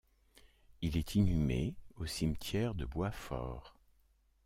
Il 0.81 0.97
est 0.97 1.13
inhumé 1.13 1.75
au 1.97 2.07
Cimetière 2.07 2.73
de 2.73 2.85
Boitsfort. 2.85 3.77